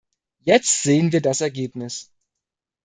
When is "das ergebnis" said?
1.21-2.09